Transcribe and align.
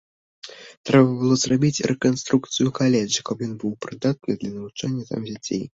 Трэба 0.89 1.07
было 1.19 1.35
зрабіць 1.43 1.83
рэканструкцыю 1.93 2.67
каледжа, 2.81 3.21
каб 3.31 3.37
ён 3.51 3.57
быў 3.67 3.71
прыдатны 3.87 4.31
для 4.43 4.49
навучання 4.57 5.03
там 5.15 5.21
дзяцей. 5.35 5.63